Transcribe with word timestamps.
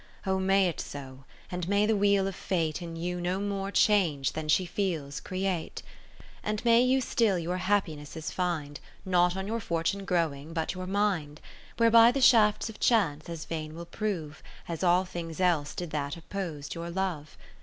O! 0.25 0.39
may 0.39 0.67
it 0.67 0.81
so, 0.81 1.25
and 1.51 1.69
may 1.69 1.85
the 1.85 1.95
Wheel 1.95 2.25
of 2.25 2.33
Fate, 2.35 2.81
In 2.81 2.95
you 2.95 3.21
no 3.21 3.39
more 3.39 3.69
change 3.69 4.31
than 4.33 4.47
she 4.49 4.65
feels, 4.65 5.19
create; 5.19 5.83
And 6.43 6.65
may 6.65 6.81
you 6.81 7.01
still 7.01 7.37
your 7.37 7.57
happinesses 7.57 8.31
find. 8.31 8.79
Not 9.05 9.37
on 9.37 9.45
your 9.45 9.59
fortune 9.59 10.03
growing, 10.05 10.53
but 10.53 10.73
your 10.73 10.87
mind. 10.87 11.39
Whereby 11.77 12.11
the 12.11 12.19
shafts 12.19 12.67
of 12.67 12.79
chance 12.79 13.29
as 13.29 13.45
vain 13.45 13.75
will 13.75 13.85
prove, 13.85 14.41
As 14.67 14.83
all 14.83 15.05
things 15.05 15.39
else 15.39 15.75
did 15.75 15.91
that 15.91 16.13
oppos'd 16.17 16.73
your 16.73 16.89
Love. 16.89 17.37